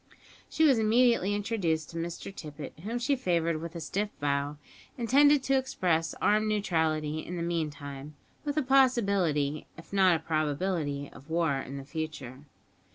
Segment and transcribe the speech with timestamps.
[0.49, 4.57] She was immediately introduced to Mr Tippet, whom she favoured with a stiff bow,
[4.97, 11.11] intended to express armed neutrality in the meantime; with a possibility, if not a probability,
[11.13, 12.45] of war in the future.